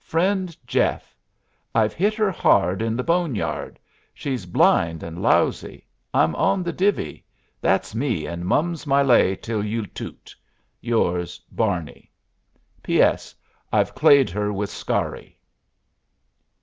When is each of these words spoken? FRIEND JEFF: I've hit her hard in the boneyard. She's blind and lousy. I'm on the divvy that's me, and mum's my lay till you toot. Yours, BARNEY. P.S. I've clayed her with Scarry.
FRIEND 0.03 0.57
JEFF: 0.65 1.15
I've 1.75 1.93
hit 1.93 2.15
her 2.15 2.31
hard 2.31 2.81
in 2.81 2.95
the 2.95 3.03
boneyard. 3.03 3.77
She's 4.15 4.47
blind 4.47 5.03
and 5.03 5.21
lousy. 5.21 5.85
I'm 6.11 6.33
on 6.37 6.63
the 6.63 6.73
divvy 6.73 7.23
that's 7.61 7.93
me, 7.93 8.25
and 8.25 8.43
mum's 8.43 8.87
my 8.87 9.03
lay 9.03 9.35
till 9.35 9.63
you 9.63 9.85
toot. 9.85 10.35
Yours, 10.79 11.37
BARNEY. 11.51 12.09
P.S. 12.81 13.35
I've 13.71 13.93
clayed 13.93 14.31
her 14.31 14.51
with 14.51 14.71
Scarry. 14.71 15.37